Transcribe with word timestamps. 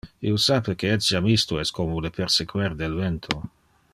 Io 0.27 0.37
sape 0.45 0.73
que 0.83 0.89
etiam 0.93 1.27
isto 1.33 1.59
es 1.65 1.73
como 1.81 2.03
le 2.07 2.13
persequer 2.17 2.73
del 2.83 3.01
vento. 3.05 3.43